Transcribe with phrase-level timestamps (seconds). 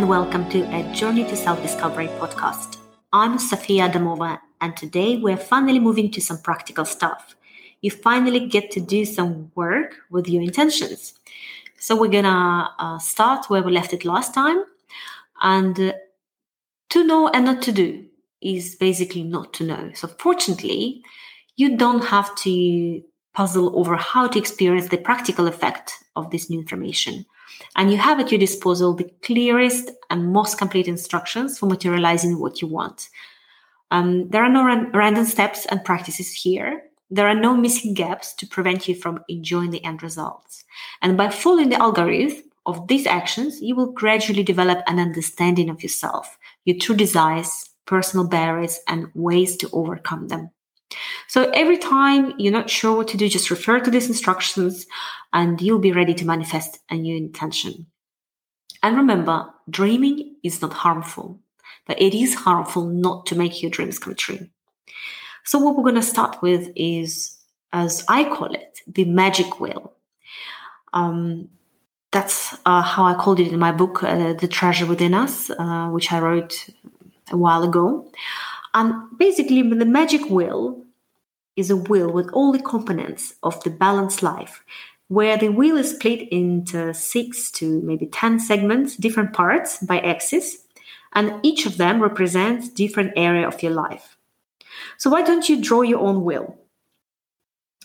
[0.00, 2.78] and welcome to a Journey to Self Discovery podcast.
[3.12, 7.36] I'm Sofia Adamova, and today we're finally moving to some practical stuff.
[7.82, 11.12] You finally get to do some work with your intentions.
[11.78, 14.64] So, we're gonna uh, start where we left it last time.
[15.42, 15.92] And uh,
[16.88, 18.06] to know and not to do
[18.40, 19.90] is basically not to know.
[19.94, 21.04] So, fortunately,
[21.56, 23.02] you don't have to
[23.40, 27.24] puzzle over how to experience the practical effect of this new information.
[27.74, 32.60] And you have at your disposal the clearest and most complete instructions for materializing what
[32.60, 33.08] you want.
[33.90, 36.82] Um, there are no ran- random steps and practices here.
[37.10, 40.62] There are no missing gaps to prevent you from enjoying the end results.
[41.00, 45.82] And by following the algorithm of these actions, you will gradually develop an understanding of
[45.82, 46.36] yourself,
[46.66, 50.50] your true desires, personal barriers, and ways to overcome them.
[51.28, 54.86] So every time you're not sure what to do, just refer to these instructions
[55.32, 57.86] and you'll be ready to manifest a new intention.
[58.82, 61.40] And remember, dreaming is not harmful,
[61.86, 64.48] but it is harmful not to make your dreams come true.
[65.44, 67.38] So what we're going to start with is,
[67.72, 69.92] as I call it, the magic wheel.
[70.92, 71.48] Um,
[72.12, 75.88] that's uh, how I called it in my book, uh, The Treasure Within Us, uh,
[75.88, 76.68] which I wrote
[77.30, 78.10] a while ago.
[78.74, 80.84] And basically, the magic wheel
[81.56, 84.64] is a wheel with all the components of the balanced life,
[85.08, 90.58] where the wheel is split into six to maybe 10 segments, different parts by axis,
[91.14, 94.16] and each of them represents different area of your life.
[94.98, 96.56] So why don't you draw your own wheel?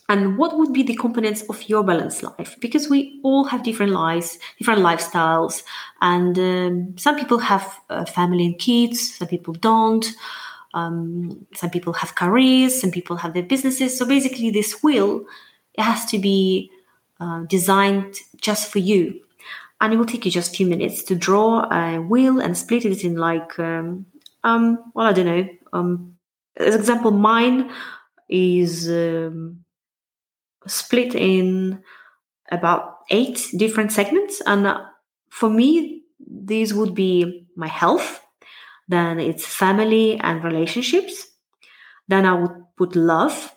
[0.08, 2.56] And what would be the components of your balanced life?
[2.60, 5.64] Because we all have different lives, different lifestyles,
[6.02, 10.06] and um, some people have a family and kids, some people don't.
[10.76, 13.98] Um, some people have careers, some people have their businesses.
[13.98, 15.26] So basically, this wheel
[15.74, 16.70] it has to be
[17.20, 19.22] uh, designed just for you,
[19.80, 22.86] and it will take you just a few minutes to draw a wheel and split
[22.86, 24.06] it in like, um,
[24.44, 25.50] um well, I don't know.
[25.72, 26.18] Um,
[26.58, 27.72] as example, mine
[28.28, 29.64] is um,
[30.68, 31.82] split in
[32.52, 34.84] about eight different segments, and uh,
[35.30, 38.25] for me, these would be my health
[38.88, 41.28] then it's family and relationships.
[42.08, 43.56] Then I would put love,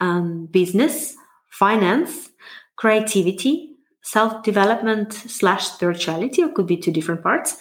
[0.00, 1.16] um, business,
[1.50, 2.30] finance,
[2.76, 7.58] creativity, self development slash spirituality, or could be two different parts,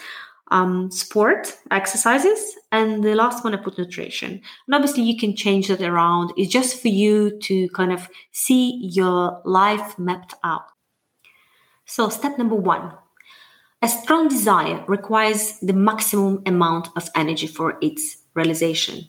[0.52, 4.32] um, sport, exercises, and the last one I put nutrition.
[4.68, 6.34] And obviously, you can change that around.
[6.38, 10.66] It's just for you to kind of see your life mapped out.
[11.86, 12.94] So, step number one
[13.82, 19.08] a strong desire requires the maximum amount of energy for its realization.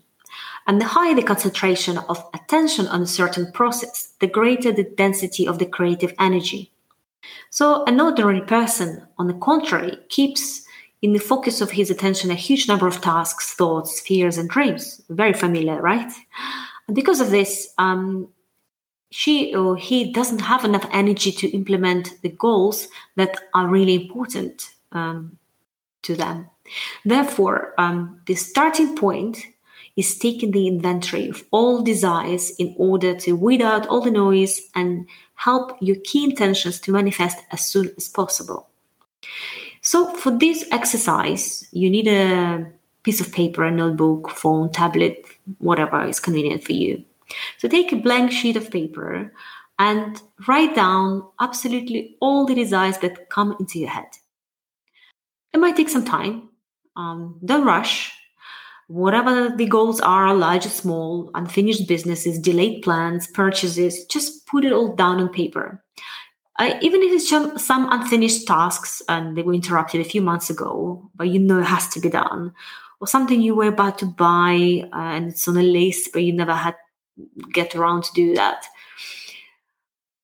[0.66, 5.48] And the higher the concentration of attention on a certain process, the greater the density
[5.48, 6.70] of the creative energy.
[7.50, 10.66] So, an ordinary person, on the contrary, keeps
[11.00, 15.00] in the focus of his attention a huge number of tasks, thoughts, fears, and dreams.
[15.08, 16.12] Very familiar, right?
[16.86, 18.28] And because of this, um,
[19.10, 24.70] she or he doesn't have enough energy to implement the goals that are really important
[24.92, 25.38] um,
[26.02, 26.48] to them.
[27.04, 29.38] Therefore, um, the starting point
[29.96, 34.60] is taking the inventory of all desires in order to weed out all the noise
[34.74, 38.68] and help your key intentions to manifest as soon as possible.
[39.80, 42.70] So, for this exercise, you need a
[43.02, 45.24] piece of paper, a notebook, phone, tablet,
[45.58, 47.04] whatever is convenient for you.
[47.58, 49.32] So take a blank sheet of paper
[49.78, 54.08] and write down absolutely all the desires that come into your head.
[55.52, 56.48] It might take some time.
[56.96, 58.12] Um, don't rush.
[58.88, 64.72] Whatever the goals are, large or small, unfinished businesses, delayed plans, purchases, just put it
[64.72, 65.84] all down on paper.
[66.58, 70.50] Uh, even if it's some, some unfinished tasks and they were interrupted a few months
[70.50, 72.52] ago, but you know it has to be done,
[73.00, 76.32] or something you were about to buy uh, and it's on a list but you
[76.32, 76.74] never had
[77.52, 78.64] get around to do that.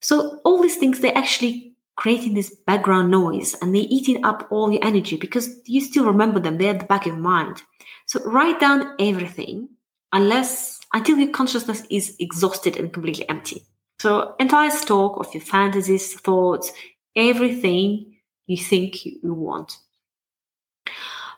[0.01, 4.71] So all these things they're actually creating this background noise and they're eating up all
[4.73, 6.59] your energy because you still remember them.
[6.59, 7.63] They're at the back of your mind.
[8.07, 9.69] So write down everything
[10.13, 13.63] unless until your consciousness is exhausted and completely empty.
[14.01, 16.73] So entire stock of your fantasies, thoughts,
[17.17, 18.17] everything
[18.47, 19.79] you think you want.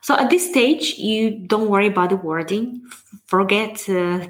[0.06, 2.80] So at this stage, you don't worry about the wording.
[3.24, 4.28] Forget uh,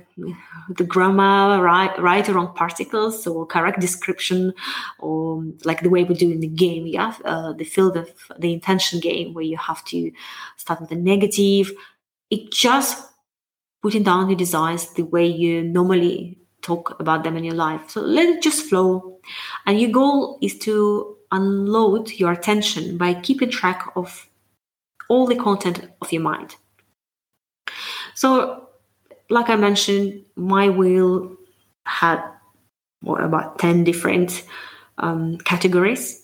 [0.71, 4.55] the grammar, right, right or wrong particles, or correct description,
[5.01, 6.87] or like the way we do in the game.
[6.87, 8.09] Yeah, uh, the field of
[8.39, 10.11] the intention game, where you have to
[10.57, 11.71] start with a negative.
[12.31, 13.11] It just
[13.83, 17.91] putting down the designs the way you normally talk about them in your life.
[17.91, 19.19] So let it just flow.
[19.67, 24.27] And your goal is to unload your attention by keeping track of
[25.09, 26.57] all the content of your mind.
[28.15, 28.69] So,
[29.31, 31.37] like I mentioned, my wheel
[31.85, 32.23] had
[33.01, 34.45] what, about 10 different
[34.99, 36.23] um, categories.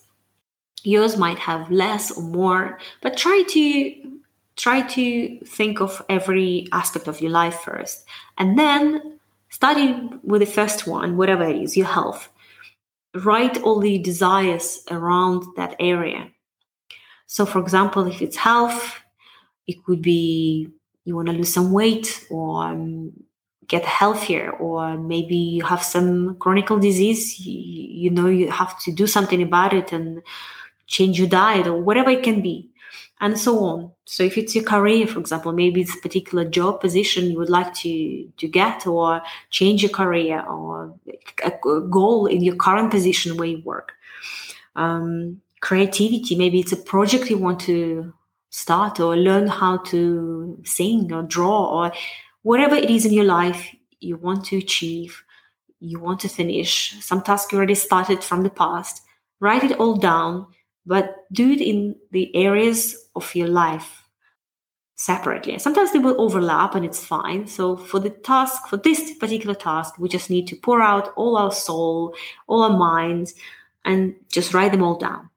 [0.83, 4.13] Yours might have less or more, but try to
[4.57, 8.05] try to think of every aspect of your life first
[8.39, 9.19] and then
[9.49, 12.29] starting with the first one whatever it is your health
[13.15, 16.29] write all the desires around that area
[17.35, 19.01] so for example if it's health
[19.67, 20.69] it could be
[21.05, 23.13] you want to lose some weight or um,
[23.67, 27.59] get healthier or maybe you have some chronic disease you,
[28.03, 30.23] you know you have to do something about it and
[30.87, 32.69] change your diet or whatever it can be
[33.23, 33.91] and so on.
[34.05, 37.49] So if it's your career, for example, maybe it's a particular job position you would
[37.49, 40.93] like to, to get or change your career or
[41.45, 41.53] a
[41.89, 43.93] goal in your current position where you work.
[44.75, 48.13] Um, creativity, maybe it's a project you want to
[48.51, 51.93] start or learn how to sing or draw or
[52.43, 55.25] whatever it is in your life you want to achieve,
[55.81, 59.03] you want to finish, some task you already started from the past,
[59.41, 60.47] write it all down
[60.85, 64.09] but do it in the areas of your life
[64.97, 65.59] separately.
[65.59, 67.47] Sometimes they will overlap and it's fine.
[67.47, 71.37] So for the task, for this particular task, we just need to pour out all
[71.37, 72.15] our soul,
[72.47, 73.35] all our minds,
[73.85, 75.31] and just write them all down.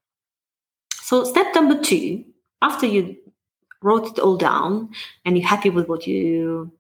[1.06, 2.26] So step number two,
[2.64, 3.16] after you
[3.84, 4.90] wrote it all down
[5.24, 6.72] and you're happy with what you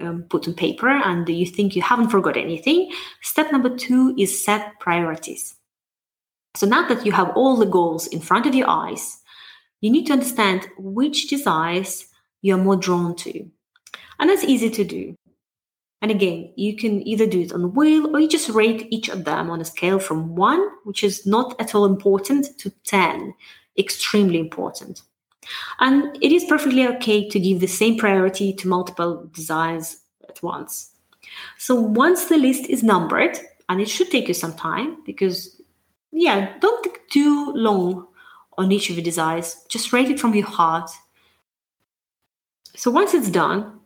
[0.00, 2.90] um, put on paper and you think you haven't forgot anything,
[3.20, 5.56] step number two is set priorities.
[6.54, 9.18] So now that you have all the goals in front of your eyes,
[9.82, 12.06] you need to understand which desires
[12.40, 13.46] you're more drawn to.
[14.18, 15.14] And that's easy to do.
[16.02, 19.08] And again, you can either do it on the wheel or you just rate each
[19.08, 23.34] of them on a scale from one, which is not at all important, to 10,
[23.78, 25.02] extremely important.
[25.78, 29.98] And it is perfectly okay to give the same priority to multiple desires
[30.28, 30.92] at once.
[31.58, 33.38] So once the list is numbered,
[33.68, 35.60] and it should take you some time because
[36.12, 38.06] yeah, don't think too long
[38.58, 39.64] on each of your desires.
[39.68, 40.90] Just rate it from your heart.
[42.74, 43.79] So once it's done,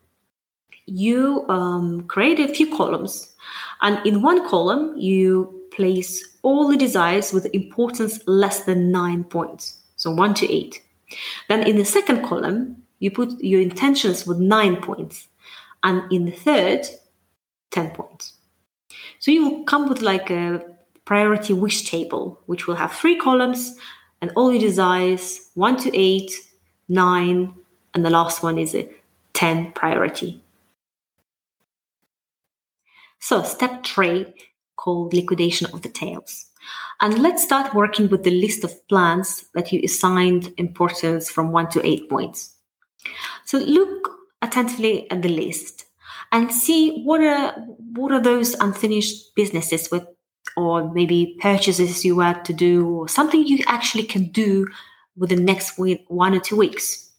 [0.87, 3.35] you um, create a few columns,
[3.83, 9.79] and in one column you place all the desires with importance less than nine points,
[9.97, 10.83] so one to eight.
[11.49, 15.29] Then in the second column, you put your intentions with nine points,
[15.83, 16.87] and in the third,
[17.75, 18.35] 10 points.
[19.19, 20.63] So you will come with like a
[21.05, 23.77] priority wish table, which will have three columns
[24.23, 26.33] and all your desires, one to eight,
[26.89, 27.53] nine,
[27.93, 28.89] and the last one is a
[29.35, 30.44] 10 priority.
[33.25, 34.27] So, step three,
[34.77, 36.45] called liquidation of the tails.
[37.01, 41.71] And let's start working with the list of plans that you assigned importance from one
[41.71, 42.55] to eight points.
[43.47, 44.11] So, look
[44.43, 45.87] attentively at the list
[46.33, 47.53] and see what are
[47.95, 50.07] what are those unfinished businesses with
[50.59, 54.67] or maybe purchases you had to do, or something you actually can do
[55.17, 57.11] within the next week, one or two weeks.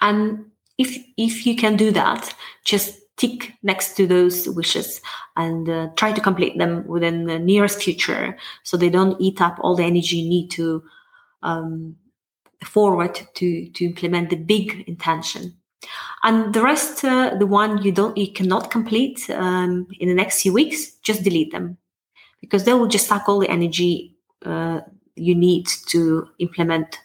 [0.00, 0.46] And
[0.78, 5.00] if if you can do that, just tick next to those wishes
[5.36, 9.58] and uh, try to complete them within the nearest future, so they don't eat up
[9.60, 10.82] all the energy you need to
[11.42, 11.96] um,
[12.64, 15.52] forward to to implement the big intention
[16.22, 20.42] and the rest uh, the one you don't you cannot complete um, in the next
[20.42, 21.76] few weeks just delete them
[22.40, 24.14] because they will just suck all the energy
[24.46, 24.80] uh,
[25.16, 26.98] you need to implement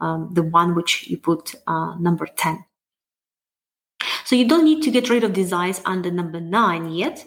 [0.00, 2.64] um, the one which you put uh, number 10.
[4.24, 7.26] So you don't need to get rid of desires under number nine yet.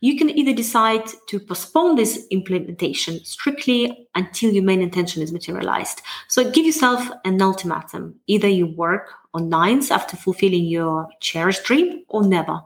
[0.00, 6.00] You can either decide to postpone this implementation strictly until your main intention is materialized.
[6.28, 8.14] So give yourself an ultimatum.
[8.28, 12.60] Either you work on nines after fulfilling your cherished dream or never.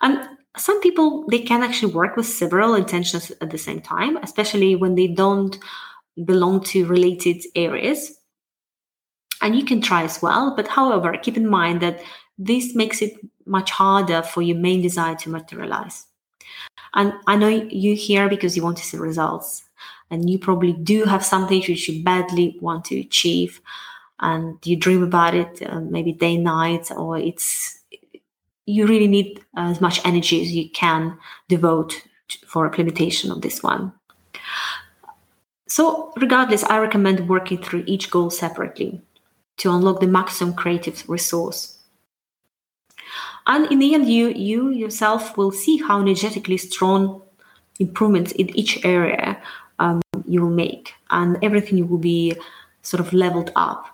[0.00, 4.76] And some people they can actually work with several intentions at the same time especially
[4.76, 5.58] when they don't
[6.24, 8.20] belong to related areas
[9.42, 12.00] and you can try as well but however keep in mind that
[12.38, 13.14] this makes it
[13.46, 16.06] much harder for your main desire to materialize
[16.94, 19.64] and i know you here because you want to see results
[20.10, 23.60] and you probably do have something which you badly want to achieve
[24.20, 27.80] and you dream about it uh, maybe day and night or it's
[28.66, 32.02] you really need as much energy as you can devote
[32.46, 33.92] for implementation of this one.
[35.68, 39.02] So, regardless, I recommend working through each goal separately
[39.58, 41.78] to unlock the maximum creative resource.
[43.46, 47.22] And in the end, you, you yourself will see how energetically strong
[47.78, 49.40] improvements in each area
[49.78, 52.34] um, you will make, and everything will be
[52.82, 53.86] sort of leveled up.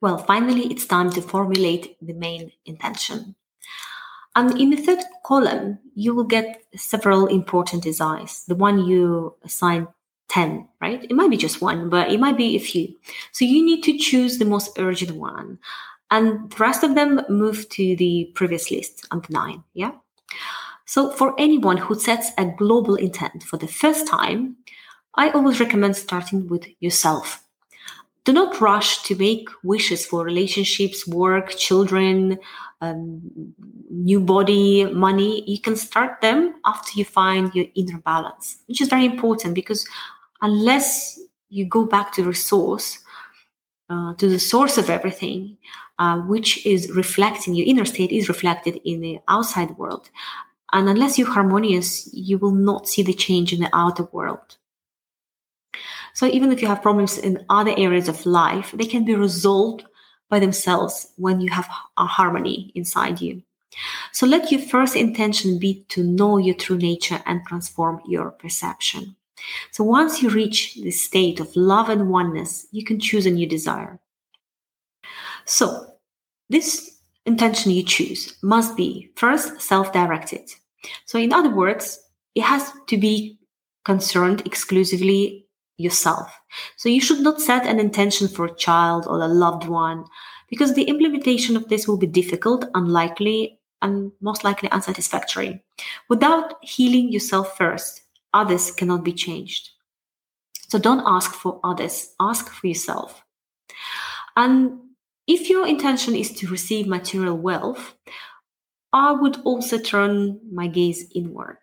[0.00, 3.34] Well, finally, it's time to formulate the main intention.
[4.34, 8.44] And in the third column, you will get several important desires.
[8.46, 9.88] The one you assign
[10.28, 11.02] 10, right?
[11.02, 12.94] It might be just one, but it might be a few.
[13.32, 15.58] So you need to choose the most urgent one.
[16.10, 19.64] And the rest of them move to the previous list under nine.
[19.74, 19.92] Yeah.
[20.84, 24.56] So for anyone who sets a global intent for the first time,
[25.16, 27.42] I always recommend starting with yourself.
[28.24, 32.38] Do not rush to make wishes for relationships, work, children,
[32.80, 33.22] um,
[33.90, 35.48] new body, money.
[35.48, 39.86] You can start them after you find your inner balance, which is very important because
[40.42, 42.98] unless you go back to the source,
[43.88, 45.56] uh, to the source of everything,
[45.98, 50.10] uh, which is reflecting your inner state, is reflected in the outside world.
[50.72, 54.56] And unless you're harmonious, you will not see the change in the outer world.
[56.14, 59.84] So even if you have problems in other areas of life, they can be resolved
[60.28, 63.42] by themselves when you have a harmony inside you.
[64.12, 69.16] So let your first intention be to know your true nature and transform your perception.
[69.70, 73.46] So once you reach the state of love and oneness, you can choose a new
[73.46, 73.98] desire.
[75.44, 75.86] So
[76.48, 80.50] this intention you choose must be first self-directed.
[81.04, 82.00] So in other words,
[82.34, 83.38] it has to be
[83.84, 85.46] concerned exclusively
[85.78, 86.32] yourself.
[86.76, 90.04] So you should not set an intention for a child or a loved one
[90.48, 95.62] because the implementation of this will be difficult, unlikely, and most likely unsatisfactory.
[96.08, 98.02] Without healing yourself first,
[98.36, 99.70] others cannot be changed.
[100.68, 103.22] So don't ask for others, ask for yourself.
[104.36, 104.78] And
[105.26, 107.94] if your intention is to receive material wealth,
[108.92, 111.58] I would also turn my gaze inward.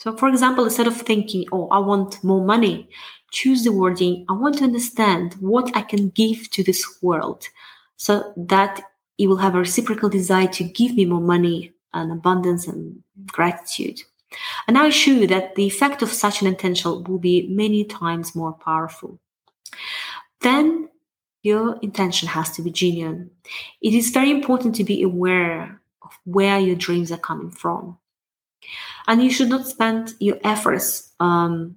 [0.00, 2.88] So, for example, instead of thinking, oh, I want more money,
[3.32, 7.44] choose the wording, I want to understand what I can give to this world
[7.96, 8.82] so that
[9.18, 14.00] it will have a reciprocal desire to give me more money and abundance and gratitude.
[14.66, 18.34] And I assure you that the effect of such an intention will be many times
[18.34, 19.18] more powerful.
[20.40, 20.88] Then
[21.42, 23.30] your intention has to be genuine.
[23.80, 27.98] It is very important to be aware of where your dreams are coming from.
[29.08, 31.76] And you should not spend your efforts um,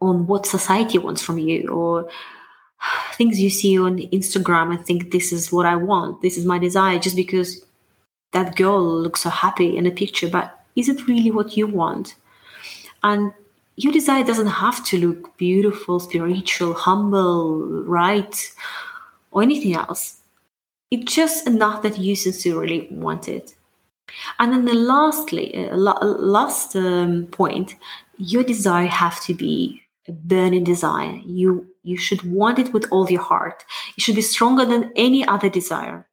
[0.00, 2.08] on what society wants from you or
[3.14, 6.58] things you see on Instagram and think this is what I want, this is my
[6.58, 7.64] desire, just because
[8.32, 10.28] that girl looks so happy in a picture.
[10.28, 12.14] But is it really what you want?
[13.02, 13.32] And
[13.76, 18.52] your desire doesn't have to look beautiful, spiritual, humble, right,
[19.30, 20.18] or anything else.
[20.90, 23.54] It's just enough that you sincerely want it.
[24.38, 27.76] And then the lastly, uh, last um, point,
[28.18, 31.18] your desire have to be a burning desire.
[31.24, 33.64] You you should want it with all your heart.
[33.96, 36.06] It should be stronger than any other desire.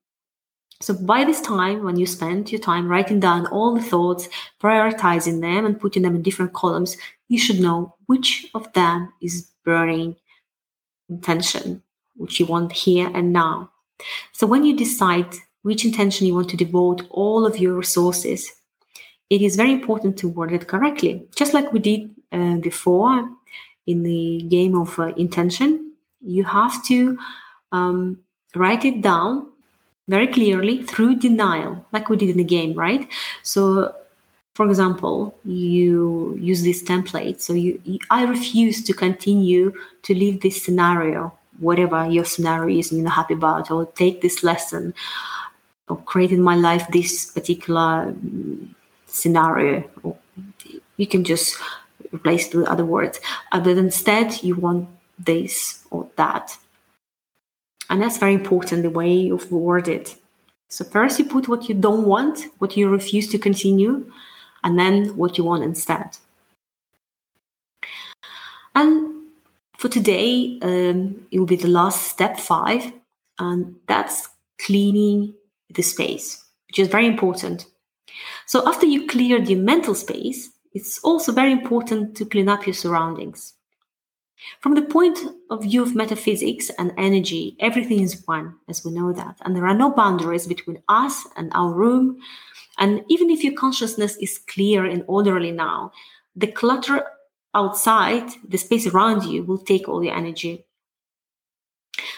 [0.81, 4.29] So by this time, when you spend your time writing down all the thoughts,
[4.61, 6.95] prioritizing them and putting them in different columns,
[7.27, 10.15] you should know which of them is burning
[11.09, 11.83] intention,
[12.15, 13.71] which you want here and now.
[14.31, 18.49] So when you decide which intention you want to devote all of your resources,
[19.29, 21.27] it is very important to word it correctly.
[21.35, 23.29] Just like we did uh, before,
[23.85, 27.17] in the game of uh, intention, you have to
[27.73, 28.19] um,
[28.55, 29.51] write it down
[30.09, 33.07] very clearly through denial, like we did in the game, right?
[33.43, 33.93] So,
[34.55, 37.39] for example, you use this template.
[37.39, 39.71] So, you, you I refuse to continue
[40.03, 44.43] to live this scenario, whatever your scenario is, you're not happy about, or take this
[44.43, 44.95] lesson,
[45.87, 48.73] or create in my life this particular mm,
[49.05, 49.83] scenario.
[50.97, 51.55] You can just
[52.11, 53.19] replaced with other words,
[53.51, 54.89] but instead you want
[55.19, 56.57] this or that.
[57.89, 60.15] And that's very important, the way you word it.
[60.67, 64.11] So first you put what you don't want, what you refuse to continue,
[64.63, 66.17] and then what you want instead.
[68.75, 69.25] And
[69.77, 72.93] for today, um, it will be the last step five,
[73.39, 74.29] and that's
[74.59, 75.33] cleaning
[75.69, 77.65] the space, which is very important.
[78.45, 82.73] So after you clear the mental space, it's also very important to clean up your
[82.73, 83.53] surroundings.
[84.61, 85.19] From the point
[85.49, 89.67] of view of metaphysics and energy, everything is one, as we know that, and there
[89.67, 92.19] are no boundaries between us and our room.
[92.77, 95.91] And even if your consciousness is clear and orderly now,
[96.35, 97.05] the clutter
[97.53, 100.65] outside, the space around you, will take all your energy.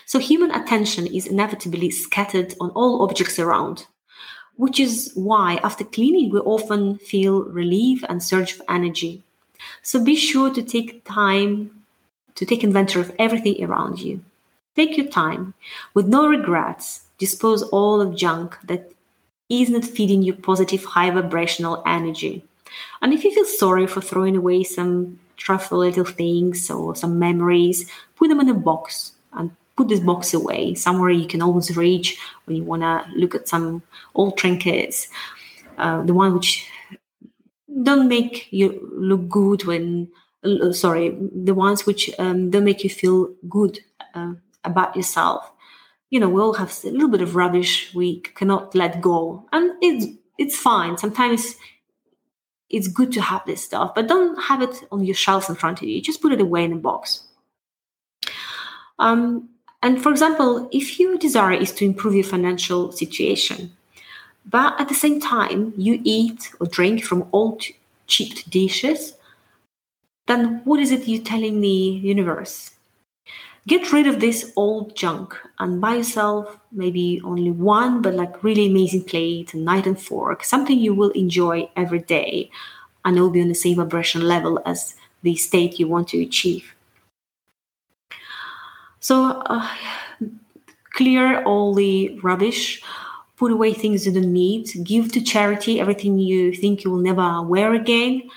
[0.05, 3.87] So human attention is inevitably scattered on all objects around,
[4.55, 9.23] which is why after cleaning, we often feel relief and surge of energy.
[9.81, 11.80] So be sure to take time
[12.35, 14.23] to take inventory of everything around you.
[14.75, 15.53] Take your time
[15.93, 17.01] with no regrets.
[17.17, 18.91] Dispose all of junk that
[19.49, 22.43] is not feeding you positive, high vibrational energy.
[23.01, 27.89] And if you feel sorry for throwing away some trifle little things or some memories,
[28.15, 32.17] put them in a box and put this box away somewhere you can always reach
[32.45, 33.81] when you want to look at some
[34.15, 35.07] old trinkets,
[35.77, 36.69] uh, the one which
[37.83, 40.09] don't make you look good when
[40.71, 43.79] sorry the ones which um, don't make you feel good
[44.15, 44.33] uh,
[44.63, 45.49] about yourself.
[46.09, 49.47] You know we all have a little bit of rubbish we cannot let go.
[49.51, 50.05] And it's
[50.37, 50.97] it's fine.
[50.97, 51.55] Sometimes
[52.69, 55.81] it's good to have this stuff but don't have it on your shelves in front
[55.81, 56.01] of you.
[56.01, 57.23] Just put it away in a box.
[58.99, 59.49] Um,
[59.83, 63.71] and for example if your desire is to improve your financial situation
[64.45, 67.63] but at the same time you eat or drink from old
[68.07, 69.13] cheap dishes
[70.31, 72.71] then what is it you're telling the universe?
[73.67, 78.67] Get rid of this old junk and buy yourself maybe only one but like really
[78.67, 82.49] amazing plate a knife and fork something you will enjoy every day
[83.05, 86.21] and it will be on the same vibration level as the state you want to
[86.21, 86.73] achieve.
[88.99, 89.67] So uh,
[90.93, 92.81] clear all the rubbish
[93.37, 97.41] put away things you don't need give to charity everything you think you will never
[97.41, 98.29] wear again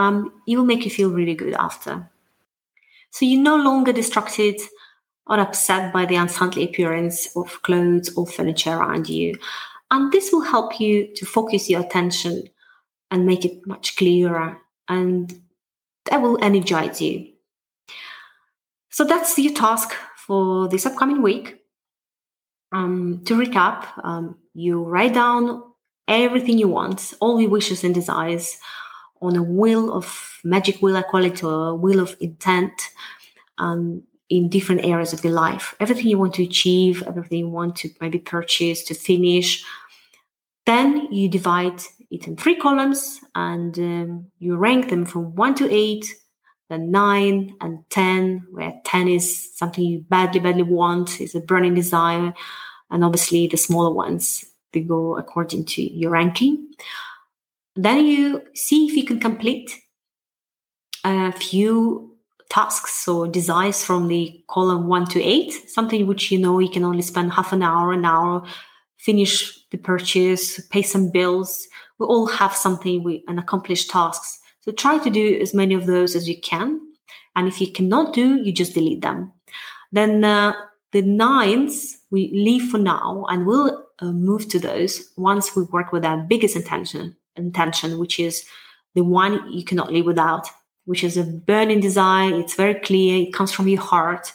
[0.00, 2.10] um, it will make you feel really good after
[3.10, 4.60] so you're no longer distracted
[5.26, 9.36] or upset by the unsightly appearance of clothes or furniture around you.
[9.90, 12.48] And this will help you to focus your attention
[13.10, 15.40] and make it much clearer, and
[16.04, 17.32] that will energize you.
[18.90, 21.56] So that's your task for this upcoming week.
[22.72, 25.64] Um, to recap, um, you write down
[26.06, 28.58] everything you want, all your wishes and desires,
[29.22, 32.72] on a wheel of magic wheel, I call it a wheel of intent
[33.58, 35.74] um, in different areas of your life.
[35.80, 39.64] Everything you want to achieve, everything you want to maybe purchase, to finish.
[40.66, 45.70] Then you divide it in three columns and um, you rank them from one to
[45.70, 46.14] eight,
[46.68, 51.74] then nine and 10, where 10 is something you badly, badly want, is a burning
[51.74, 52.32] desire.
[52.90, 56.68] And obviously the smaller ones, they go according to your ranking.
[57.76, 59.70] Then you see if you can complete
[61.04, 62.16] a few
[62.48, 66.84] tasks or desires from the column one to eight, something which you know you can
[66.84, 68.44] only spend half an hour, an hour,
[68.98, 71.68] finish the purchase, pay some bills.
[71.98, 74.40] We all have something we and accomplish tasks.
[74.60, 76.80] So try to do as many of those as you can.
[77.36, 79.32] And if you cannot do, you just delete them.
[79.92, 80.52] Then uh,
[80.92, 85.92] the nines we leave for now and we'll uh, move to those once we work
[85.92, 88.44] with our biggest intention intention, which is
[88.94, 90.48] the one you cannot live without,
[90.84, 92.34] which is a burning desire.
[92.38, 94.32] It's very clear, it comes from your heart.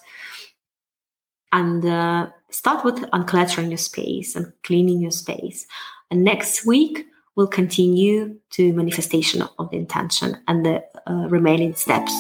[1.52, 5.66] And uh, start with uncluttering your space and cleaning your space.
[6.12, 7.06] And next week,
[7.36, 12.14] we'll continue to manifestation of the intention and the uh, remaining steps.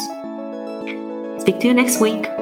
[1.39, 2.34] Speak to you next week.